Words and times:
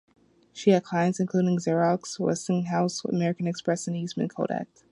She 0.51 0.71
had 0.71 0.83
clients 0.83 1.19
including 1.19 1.59
Xerox, 1.59 2.17
Westinghouse, 2.17 3.05
American 3.05 3.45
Express, 3.45 3.85
and 3.85 3.95
Eastman 3.95 4.29
Kodak. 4.29 4.67